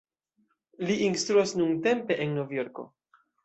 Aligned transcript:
Li 0.87 0.95
instruas 1.09 1.55
nuntempe 1.61 2.21
en 2.27 2.37
Novjorko. 2.41 2.91